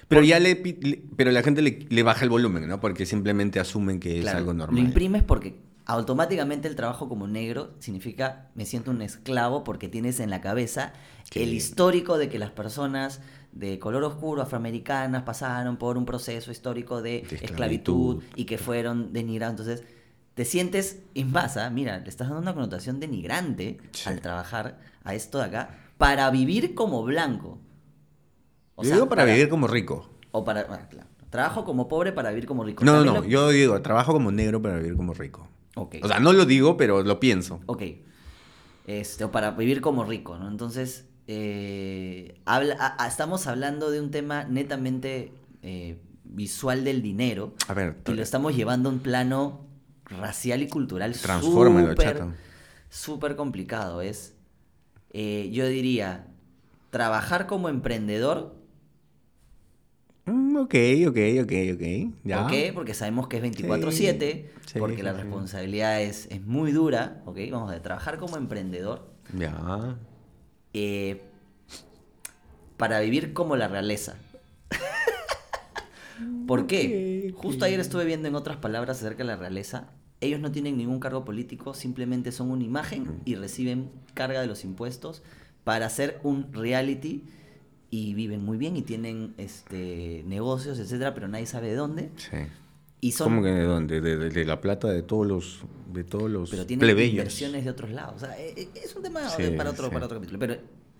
[0.08, 2.78] Pero ya le, le- pero la gente le, le baja el volumen, ¿no?
[2.78, 4.84] Porque simplemente asumen que Claro, es algo Lo normal.
[4.84, 10.30] imprimes porque automáticamente el trabajo como negro significa me siento un esclavo porque tienes en
[10.30, 10.92] la cabeza
[11.34, 13.20] el histórico de que las personas
[13.58, 18.22] de color oscuro afroamericanas pasaron por un proceso histórico de, De esclavitud, esclavitud.
[18.36, 19.58] y que fueron denigrados.
[19.60, 19.84] Entonces,
[20.34, 21.70] te sientes, y más, ¿ah?
[21.70, 24.08] mira, le estás dando una connotación denigrante Sí.
[24.10, 27.58] al trabajar a esto de acá para vivir como blanco.
[28.74, 30.10] O Yo sea, digo para, vivir como rico.
[30.32, 31.08] O para, ah, claro.
[31.30, 32.84] Trabajo como pobre para vivir como rico.
[32.84, 33.14] No, no, no.
[33.20, 35.48] lo- Yo digo, trabajo como negro para vivir como rico.
[35.74, 35.96] Ok.
[36.02, 37.60] O sea, no lo digo, pero lo pienso.
[37.66, 37.82] Ok.
[38.86, 40.48] Este, o para vivir como rico, ¿no?
[40.48, 47.54] Entonces, eh, habla- a- a- estamos hablando de un tema netamente eh, visual del dinero
[47.68, 49.66] A ver, y lo estamos llevando a un plano
[50.04, 52.32] racial y cultural Transfórmalo, súper, chato.
[52.88, 54.02] súper complicado.
[54.02, 54.34] Es,
[55.12, 56.26] eh, yo diría,
[56.90, 58.54] trabajar como emprendedor.
[60.26, 60.74] Mm, ok,
[61.08, 62.12] ok, ok, ok.
[62.24, 62.42] Ya.
[62.42, 62.72] ¿Por qué?
[62.74, 67.38] Porque sabemos que es 24/7, Sí, porque sí, la responsabilidad es, es muy dura, ¿ok?
[67.50, 69.08] Vamos a trabajar como emprendedor.
[69.36, 69.96] Ya.
[70.74, 71.22] Eh,
[72.76, 74.16] para vivir como la realeza.
[76.46, 77.32] ¿Por qué?
[77.36, 79.88] Justo ayer estuve viendo en otras palabras acerca de la realeza.
[80.20, 84.64] Ellos no tienen ningún cargo político, simplemente son una imagen y reciben carga de los
[84.64, 85.22] impuestos
[85.64, 87.24] para hacer un reality
[87.90, 92.10] y viven muy bien y tienen este negocios, etcétera, pero nadie sabe de dónde.
[92.16, 92.36] Sí.
[93.02, 94.00] Y son, ¿Cómo que de dónde?
[94.00, 95.60] De, de- de la plata de todos los,
[95.96, 97.12] de todos los pero tienen plebeyos.
[97.14, 98.14] inversiones de otros lados.
[98.22, 99.92] O sea, eh, eh, es un tema Sí, para, otro, sí.
[99.92, 100.38] para otro capítulo.
[100.38, 100.56] Pero,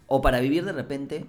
[0.08, 1.26] o para vivir de repente.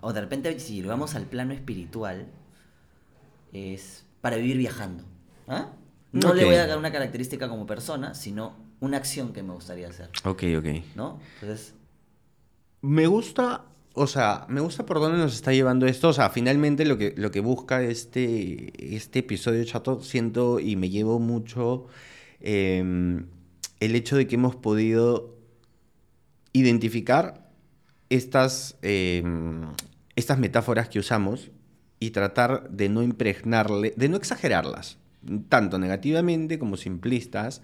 [0.00, 2.26] o de repente, si lo vamos al plano espiritual,
[3.52, 5.04] es para vivir viajando.
[5.46, 5.70] ¿Ah?
[6.12, 9.88] No le voy a dar una característica como persona, sino una acción que me gustaría
[9.88, 10.10] hacer.
[10.24, 10.66] Ok, ok.
[10.94, 11.18] ¿No?
[11.40, 11.74] Entonces,
[12.80, 16.08] Me gusta, o sea, me gusta por dónde nos está llevando esto.
[16.08, 20.90] O sea, finalmente lo que, lo que busca este, este episodio chato, siento y me
[20.90, 21.86] llevo mucho
[22.40, 22.82] eh,
[23.80, 25.36] el hecho de que hemos podido
[26.52, 27.50] identificar
[28.10, 29.22] estas, eh,
[30.16, 31.50] estas metáforas que usamos
[32.00, 34.98] y tratar de no impregnarle, de no exagerarlas,
[35.48, 37.62] tanto negativamente como simplistas,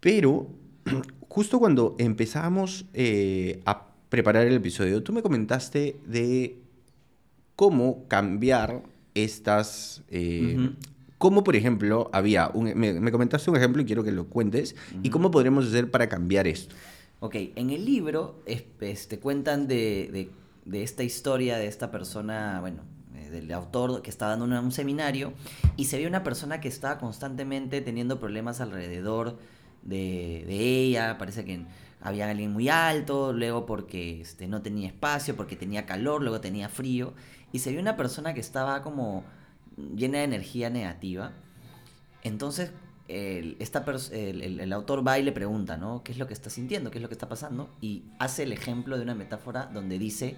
[0.00, 0.50] pero
[1.28, 6.58] justo cuando empezábamos eh, a preparar el episodio, tú me comentaste de
[7.56, 8.82] cómo cambiar
[9.14, 10.02] estas...
[10.10, 10.70] eh.
[11.18, 12.48] Cómo, por ejemplo, había...
[12.54, 14.76] Un, me, me comentaste un ejemplo y quiero que lo cuentes.
[15.02, 16.76] ¿Y cómo podremos hacer para cambiar esto?
[17.18, 20.30] Ok, en el libro es- este, cuentan de, de-
[20.64, 22.82] de esta historia de esta persona, bueno,
[23.16, 25.32] eh, del autor que estaba dando una- un seminario
[25.76, 29.38] y se ve una persona que estaba constantemente teniendo problemas alrededor
[29.88, 31.64] de, de ella, parece que
[32.00, 36.68] había alguien muy alto, luego porque este, no tenía espacio, porque tenía calor, luego tenía
[36.68, 37.14] frío,
[37.52, 39.24] y se ve una persona que estaba como
[39.96, 41.32] llena de energía negativa.
[42.22, 42.70] Entonces,
[43.08, 46.02] el, esta el, el- el autor va y le pregunta, ¿no?
[46.04, 46.90] ¿Qué es lo que está sintiendo?
[46.90, 47.70] ¿Qué es lo que está pasando?
[47.80, 50.36] Y hace el ejemplo de una metáfora donde dice,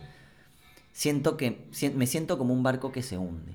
[0.93, 3.55] siento que, me siento como un barco que se hunde.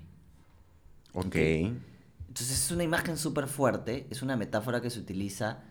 [1.14, 1.36] Ok.
[1.36, 5.64] Entonces es una imagen súper fuerte, es una metáfora que se utiliza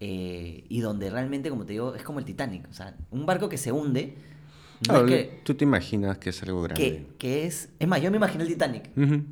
[0.00, 2.68] eh, y donde realmente, como te digo, es como el Titanic.
[2.70, 4.14] O sea, un barco que se hunde,
[4.86, 6.82] no Claro, es que, Tú te imaginas que es algo grande.
[6.82, 7.70] que, que es...
[7.78, 8.90] Es más, yo me imaginé el Titanic.
[8.94, 9.22] Sí,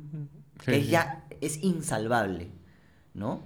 [0.65, 0.87] que sí.
[0.89, 2.49] ya es insalvable,
[3.13, 3.41] ¿no?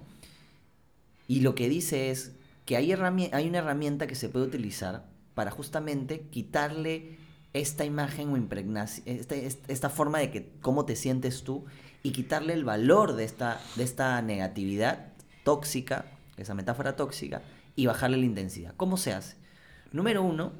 [1.28, 2.32] Y lo que dice es
[2.64, 7.18] que hay, hay una herramienta que se puede utilizar para justamente quitarle
[7.52, 11.64] esta imagen o impregnación, esta, esta- esta forma de que cómo te sientes tú
[12.02, 15.12] y quitarle el valor de esta, de esta negatividad
[15.44, 17.42] tóxica, esa metáfora tóxica,
[17.76, 18.74] y bajarle la intensidad.
[18.76, 19.36] ¿Cómo se hace?
[19.92, 20.52] Número uno,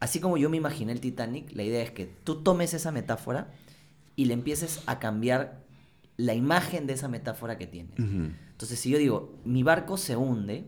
[0.00, 3.48] así como yo me imaginé el Titanic, la idea es que tú tomes esa metáfora
[4.16, 5.60] y le empieces a cambiar
[6.16, 7.98] la imagen de esa metáfora que tienes.
[7.98, 8.30] Ujú.
[8.52, 10.64] Entonces, si yo digo, mi barco se hunde,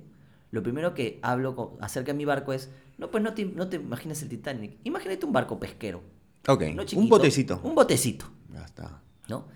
[0.53, 3.69] lo primero que hablo co- acerca de mi barco es, no, pues no te, no
[3.69, 6.03] te imagines el Titanic, imagínate un barco pesquero.
[6.47, 7.61] Ok, no un chiquito, botecito.
[7.65, 9.03] Un botecito, Ya está.
[9.29, 9.47] ¿no?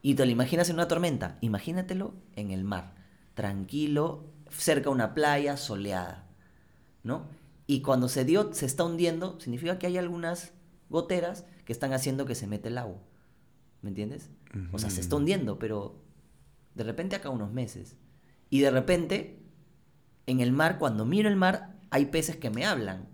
[0.00, 2.94] Y te lo imaginas en una tormenta, imagínatelo en el mar,
[3.34, 6.26] tranquilo, cerca a una playa soleada,
[7.02, 7.26] ¿no?
[7.66, 10.52] Y cuando se dio, se está hundiendo, significa que hay algunas
[10.90, 12.98] goteras que están haciendo que se mete el agua.
[13.80, 14.30] ¿Me entiendes?
[14.72, 16.02] O sea, se está hundiendo, pero
[16.74, 17.96] de repente acá unos meses.
[18.50, 19.38] Y de repente,
[20.26, 23.08] en el mar, cuando miro el mar, hay peces que me hablan.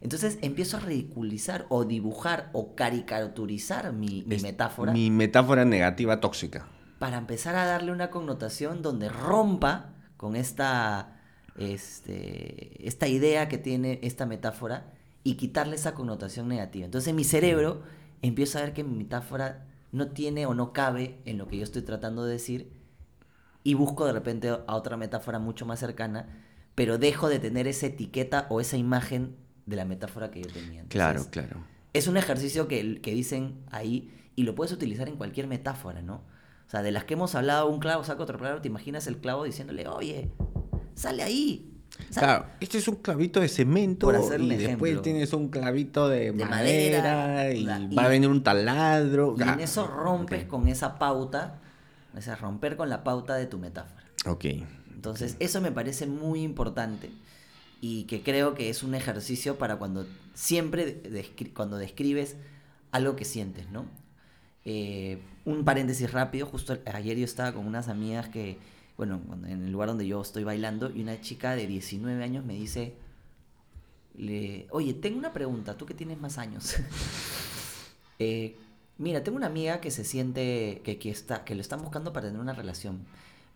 [0.00, 6.66] Entonces empiezo a ridiculizar o dibujar o caricaturizar mi, metáfora Mi metáfora negativa tóxica.
[7.00, 11.18] Para empezar a darle una connotación donde rompa con esta,
[11.56, 14.92] este, esta idea que tiene esta metáfora
[15.24, 16.84] y quitarle esa connotación negativa.
[16.84, 17.80] Entonces mi cerebro
[18.20, 21.64] empieza a ver que mi metáfora no tiene o no cabe en lo que yo
[21.64, 22.70] estoy tratando de decir
[23.64, 26.28] y busco de repente a otra metáfora mucho más cercana,
[26.74, 30.84] pero dejo de tener esa etiqueta o esa imagen de la metáfora que yo tenía.
[30.88, 31.64] Claro, Entonces, claro.
[31.94, 36.38] es un ejercicio que, que dicen ahí y lo puedes utilizar en cualquier metáfora, ¿no?
[36.70, 39.16] O sea, de las que hemos hablado, un clavo saca otro clavo, te imaginas el
[39.18, 40.30] clavo diciéndole, oye,
[40.94, 41.66] sale ahí.
[42.14, 45.02] Claro, este es un clavito de cemento Por hacer y después ejemplo.
[45.02, 49.34] tienes un clavito de, De madera, madera, y la- va a venir un taladro.
[49.36, 51.58] Y Ah, en eso rompes con esa pauta,
[52.16, 54.04] o sea, romper con la pauta de tu metáfora.
[54.26, 54.44] Ok.
[54.94, 57.10] Entonces, eso me parece muy importante
[57.80, 62.36] y que creo que es un ejercicio para cuando siempre descri- cuando describes
[62.92, 63.86] algo que sientes, ¿no?
[64.64, 68.58] Eh, un paréntesis rápido, justo ayer yo estaba con unas amigas que,
[68.96, 72.54] bueno, en el lugar donde yo estoy bailando y una chica de 19 años me
[72.54, 72.94] dice,
[74.14, 76.76] le, oye, tengo una pregunta, tú que tienes más años.
[78.22, 78.54] Eh,
[78.98, 82.26] mira, tengo una amiga que se siente que, que está, que lo están buscando para
[82.26, 83.06] tener una relación.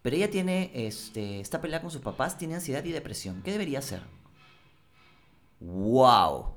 [0.01, 3.43] Pero ella tiene, este, está peleada con sus papás, tiene ansiedad y depresión.
[3.43, 4.01] ¿Qué debería hacer?
[5.61, 6.55] ¡Wow!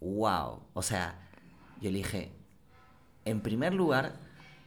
[0.00, 0.60] ¡Wow!
[0.72, 1.18] O sea,
[1.80, 2.30] yo le dije,
[3.24, 4.16] en primer lugar,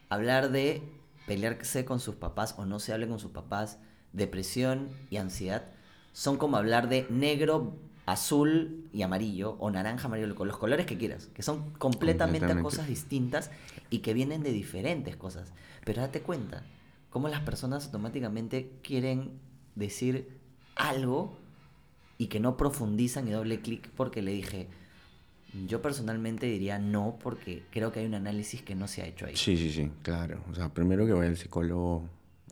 [0.09, 0.81] hablar de
[1.25, 3.79] pelearse con sus papás o no se hable con sus papás,
[4.13, 5.65] depresión y ansiedad,
[6.13, 10.97] son como hablar de negro, azul y amarillo, o naranja, amarillo, con los colores que
[10.97, 12.63] quieras, que son completamente, Completamente.
[12.63, 13.51] cosas distintas
[13.89, 15.51] y que vienen de diferentes cosas.
[15.83, 16.63] Pero date cuenta,
[17.09, 19.39] cómo las personas automáticamente quieren
[19.75, 20.39] decir
[20.75, 21.37] algo
[22.17, 24.69] y que no profundizan y doble clic porque le dije,
[25.67, 29.25] yo personalmente diría no porque creo que hay un análisis que no se ha hecho
[29.25, 29.35] ahí.
[29.35, 30.43] Sí, sí, sí, claro.
[30.51, 32.03] O sea, primero que vaya el psicólogo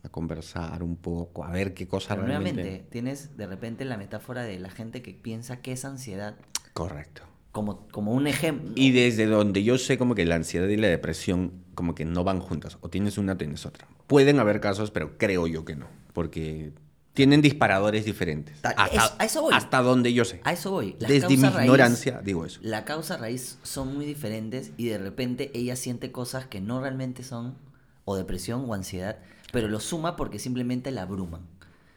[0.03, 2.61] a conversar un poco, a ver qué cosa Pero realmente...
[2.61, 6.35] nuevamente, tienes de repente la metáfora de la gente que piensa que es ansiedad
[6.73, 7.23] Correcto.
[7.51, 8.71] como, como un ejemplo.
[8.75, 12.23] Y desde donde yo sé como que la ansiedad y la depresión como que no
[12.23, 12.77] van juntas.
[12.81, 13.87] O tienes una o tienes otra.
[14.07, 15.87] Pueden haber casos, pero creo yo que no.
[16.13, 16.71] Porque
[17.15, 18.61] tienen disparadores diferentes.
[18.61, 19.53] Ta- Hasta, es- a eso voy.
[19.55, 20.41] hasta donde yo sé.
[20.43, 20.95] A eso voy.
[20.99, 22.59] Las Desde mi raíz- ignorancia digo eso.
[22.61, 27.23] La causa raíz son muy diferentes y de repente ella siente cosas que no realmente
[27.23, 27.55] son
[28.03, 29.17] o depresión o ansiedad,
[29.51, 31.41] pero lo suma porque simplemente la abruman.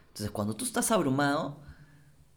[0.07, 1.59] Entonces, cuando tú estás abrumado,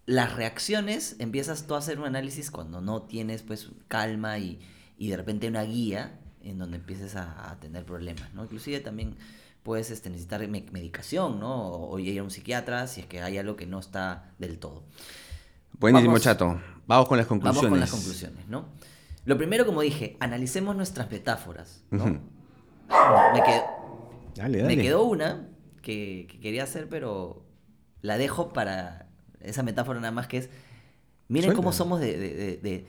[0.04, 4.58] las reacciones empiezas tú a hacer un análisis cuando no tienes pues calma y,
[4.98, 8.42] y de repente una guía en donde empieces a, a tener problemas, ¿no?
[8.42, 9.16] Inclusive también
[9.62, 11.68] puedes este, necesitar me- medicación, ¿no?
[11.68, 14.58] O, o ir a un psiquiatra si es que hay algo que no está del
[14.58, 14.82] todo.
[15.78, 16.60] Buenísimo, Vamos- chato.
[16.86, 17.56] Vamos con las conclusiones.
[17.62, 18.66] Vamos con las conclusiones, ¿no?
[19.24, 22.06] Lo primero, como dije, analicemos nuestras metáforas, ¿no?
[22.06, 23.62] Me, quedó,
[24.34, 24.82] Dale, me dale.
[24.82, 25.48] quedó una
[25.80, 27.44] que, que quería hacer, pero
[28.00, 29.06] la dejo para
[29.40, 30.50] esa metáfora nada más que es,
[31.28, 32.86] miren cómo somos de, de- de- de-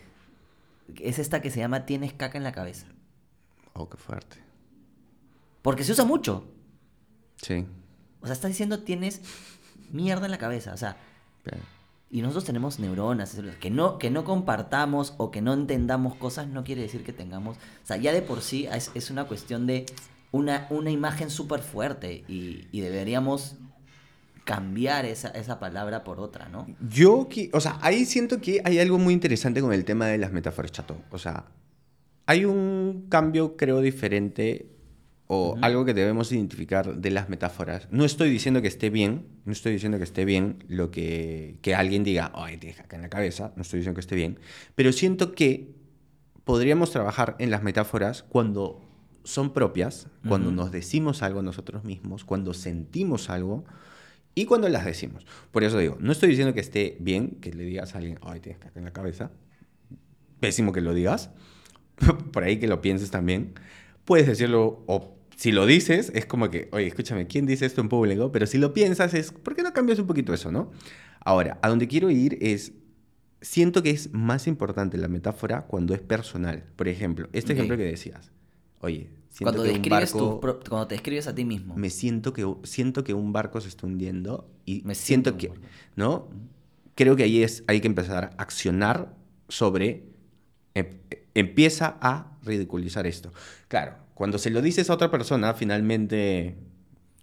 [1.07, 2.87] Es esta que se llama tienes caca en la cabeza.
[3.73, 4.37] Oh, qué fuerte.
[5.61, 6.45] Porque se usa mucho.
[7.43, 7.65] Sí.
[8.21, 9.21] O sea, está diciendo tienes
[9.91, 10.73] mierda en la cabeza.
[10.73, 10.97] O sea,
[11.45, 11.61] Bien.
[12.09, 16.63] Y nosotros tenemos neuronas, que no, que no compartamos o que no entendamos cosas no
[16.63, 17.57] quiere decir que tengamos...
[17.57, 19.87] O sea, ya de por sí es, es una cuestión de
[20.31, 23.55] una, una imagen súper fuerte y, y deberíamos
[24.43, 26.67] cambiar esa, esa palabra por otra, ¿no?
[26.87, 30.19] Yo, qui- o sea, ahí siento que hay algo muy interesante con el tema de
[30.19, 30.97] las metáforas, chato.
[31.11, 31.45] O sea,
[32.27, 34.67] hay un cambio, creo, diferente
[35.27, 37.87] o algo que debemos identificar de las metáforas.
[37.91, 41.75] No estoy diciendo que esté bien, no estoy diciendo que esté bien lo que, que
[41.75, 44.39] alguien diga, ay, tienes caca en la cabeza, no estoy diciendo que esté bien,
[44.75, 45.73] pero siento que
[46.43, 48.81] podríamos trabajar en las metáforas cuando
[49.23, 53.63] son propias, cuando nos decimos algo nosotros mismos, cuando sentimos algo
[54.35, 55.25] y cuando las decimos.
[55.51, 58.41] Por eso digo, no estoy diciendo que esté bien que le digas a alguien, ay,
[58.41, 59.31] tienes caca en la cabeza.
[60.39, 61.29] Pésimo que lo digas.
[62.33, 63.53] Por ahí que lo pienses también.
[64.05, 67.89] Puedes decirlo, o si lo dices, es como que, oye, escúchame, ¿quién dice esto en
[67.89, 68.31] público?
[68.31, 70.71] Pero si lo piensas, es, ¿por qué no cambias un poquito eso, no?
[71.25, 72.73] Ahora, a donde quiero ir es,
[73.41, 76.63] siento que es más importante la metáfora cuando es personal.
[76.75, 77.57] Por ejemplo, este Ok.
[77.57, 78.31] ejemplo que decías,
[78.81, 81.75] oye, siento Cuando que un barco pro- cuando te describes a ti mismo.
[81.75, 85.47] me siento que siento que un barco se está hundiendo y Me siento, siento que
[85.47, 85.65] barco.
[85.95, 86.27] no
[86.95, 89.15] creo que ahí es hay que empezar a accionar
[89.49, 90.03] sobre
[90.75, 90.99] em-
[91.33, 93.31] empieza a ridiculizar esto.
[93.67, 96.55] Claro cuando se lo dices a otra persona finalmente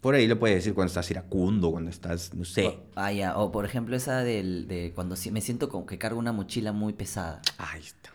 [0.01, 2.67] por ahí lo puedes decir cuando estás iracundo cuando estás no sé.
[2.67, 6.19] O, ah, ya, o por ejemplo esa del, de cuando me siento como que cargo
[6.19, 7.43] una mochila muy pesada.
[7.59, 8.11] ahí está.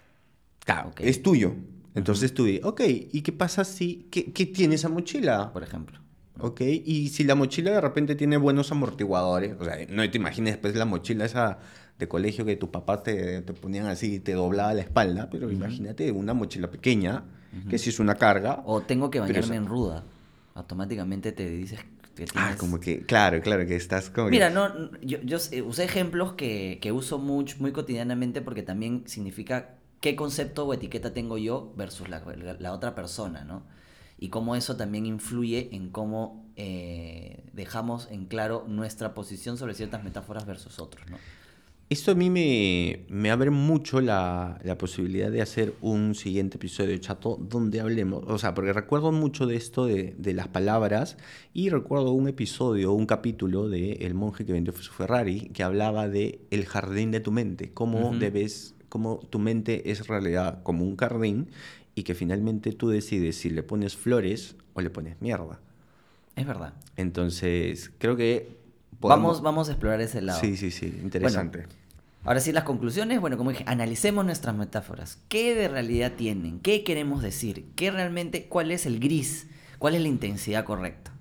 [0.60, 1.56] Claro es tuyo.
[1.94, 6.00] Entonces tú di ok y qué pasa si qué, qué tiene esa mochila Por ejemplo.
[6.38, 10.56] Ok, y si la mochila de repente tiene buenos amortiguadores, o sea, no te imagines
[10.56, 11.60] después la mochila esa
[11.97, 15.49] de colegio que tus papás te, te ponían así y te doblaba la espalda, pero
[15.51, 17.23] imagínate una mochila pequeña,
[17.69, 18.62] que si es una carga.
[18.65, 20.03] O tengo que bañarme eso- en ruda.
[20.55, 21.79] Automáticamente te dices
[22.15, 22.34] que tienes...
[22.36, 25.62] Ah, como que, claro, claro, que estás como que- Mira, no, n- yo, yo sé-
[25.62, 31.13] usé ejemplos que, que uso mucho, muy cotidianamente porque también significa qué concepto o etiqueta
[31.13, 33.63] tengo yo versus la, la- la otra persona, ¿no?
[34.17, 40.03] Y cómo eso también influye en cómo eh, dejamos en claro nuestra posición sobre ciertas
[40.05, 41.17] metáforas versus otros, ¿no?
[41.88, 46.89] Esto a mí me, me abre mucho la, la posibilidad de hacer un siguiente episodio
[46.89, 51.15] de Chato donde hablemos, o sea, porque recuerdo mucho de esto de, de las palabras
[51.54, 56.10] y recuerdo un episodio, un capítulo de El monje que vendió su Ferrari que hablaba
[56.10, 60.98] de el jardín de tu mente, cómo debes, cómo tu mente es realidad como un
[60.98, 61.50] jardín
[61.94, 65.62] y que finalmente tú decides si le pones flores o le pones mierda.
[66.36, 66.73] Es verdad.
[66.98, 68.65] Entonces, creo que...
[69.10, 70.39] Vamos, podemos- vamos a explorar ese lado.
[70.39, 71.65] Sí, sí, sí, interesante.
[72.23, 75.19] Ahora sí, las conclusiones, bueno, como dije, analicemos nuestras metáforas.
[75.29, 76.60] ¿Qué de realidad tienen?
[76.60, 77.67] ¿Qué queremos decir?
[77.75, 79.47] ¿Qué realmente, cuál es el gris?
[79.77, 81.13] ¿Cuál es la intensidad correcta?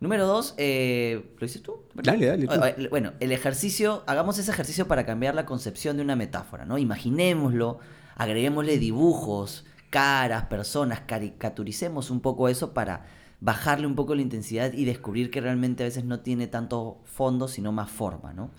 [0.00, 1.82] Número dos, eh, ¿lo dices tú?
[1.94, 2.54] Dale, dale, tú.
[2.54, 6.78] O- Bueno, el ejercicio, hagamos ese ejercicio para cambiar la concepción de una metáfora, ¿no?
[6.78, 7.80] Imaginémoslo,
[8.14, 13.06] agreguémosle dibujos, caras, personas, caricaturicemos un poco eso para
[13.40, 17.48] bajarle un poco la intensidad y descubrir que realmente a veces no tiene tanto fondo,
[17.48, 18.50] sino más forma, ¿no?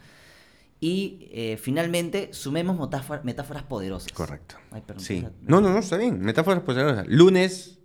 [0.82, 4.12] Y eh, finalmente, sumemos metáfor- metáforas poderosas.
[4.14, 4.56] Correcto.
[4.72, 5.26] Ay, perdón, Sí.
[5.42, 6.22] No, no, no, está bien.
[6.22, 7.06] Metáforas poderosas.
[7.08, 7.80] Lunes.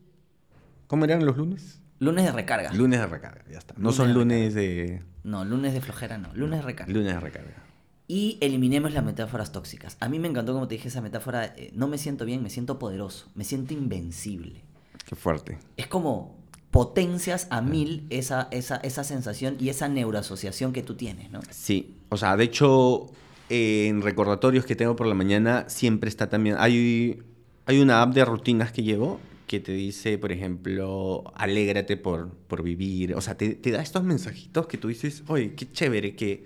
[0.86, 1.80] ¿Cómo eran los lunes?
[1.98, 2.72] Lunes de recarga.
[2.72, 3.74] Lunes de recarga, ya está.
[3.74, 5.02] No Lunes son de lunes de.
[5.24, 6.28] No, lunes de flojera no.
[6.34, 6.92] Lunes de recarga.
[6.92, 7.64] Lunes de recarga.
[8.06, 9.96] Y eliminemos las metáforas tóxicas.
[9.98, 11.46] A mí me encantó, como te dije, esa metáfora.
[11.56, 13.28] eh, no me siento bien, me siento poderoso.
[13.34, 14.62] Me siento invencible.
[15.04, 15.58] Qué fuerte.
[15.76, 16.36] Es como
[16.74, 21.40] potencias a mil esa, esa, esa sensación y esa neuroasociación que tú tienes, ¿no?
[21.50, 21.94] Sí.
[22.08, 23.12] O sea, de hecho,
[23.48, 26.56] eh, en recordatorios que tengo por la mañana, siempre está también.
[26.58, 27.22] Hay,
[27.66, 32.64] hay una app de rutinas que llevo que te dice, por ejemplo, alégrate por, por
[32.64, 33.14] vivir.
[33.14, 36.44] O sea, te, te da estos mensajitos que tú dices, oye, qué chévere que.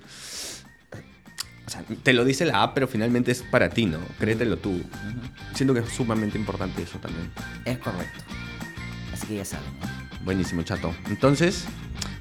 [1.67, 4.01] O sea, te lo dice la app, pero finalmente es para ti, ¿no?
[4.19, 4.73] Créetelo tú.
[4.73, 4.85] Ujú.
[5.55, 7.31] Siento que es sumamente importante eso también.
[7.65, 8.25] Es correcto.
[9.15, 9.98] Así que ya saben, ¿no?
[10.25, 10.95] Buenísimo, chato.
[11.09, 11.65] Entonces,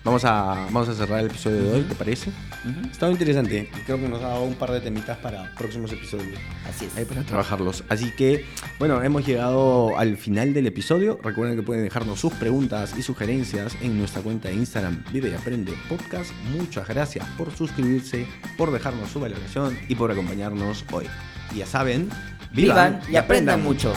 [0.03, 2.29] vamos a, vamos a cerrar el episodio de hoy, ¿te parece?
[2.29, 2.87] Ujú.
[2.87, 3.69] Ha estado interesante.
[3.85, 6.39] Creo que nos ha dado un par de temitas para próximos episodios.
[6.67, 6.95] Así es.
[6.95, 7.83] Ahí para trabajarlos.
[7.89, 8.45] Así que,
[8.79, 11.19] bueno, hemos llegado al final del episodio.
[11.21, 15.33] Recuerden que pueden dejarnos sus preguntas y sugerencias en nuestra cuenta de Instagram Vive y
[15.33, 16.31] Aprende Podcast.
[16.55, 18.27] Muchas gracias por suscribirse,
[18.57, 21.05] por dejarnos su valoración y por acompañarnos hoy.
[21.53, 22.09] Y ya saben,
[22.53, 23.93] Vivan y aprendan mucho.